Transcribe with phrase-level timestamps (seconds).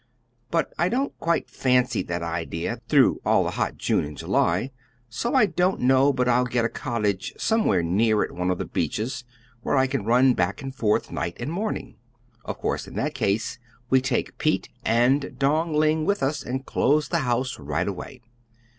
[0.49, 4.71] But I don't quite fancy that idea through all the hot June and July
[5.09, 8.65] so I don't know but I'll get a cottage somewhere near at one of the
[8.65, 9.23] beaches,
[9.61, 11.97] where I can run back and forth night and morning.
[12.43, 13.59] Of course, in that case,
[13.91, 18.21] we take Pete and Dong Ling with us and close the house right away.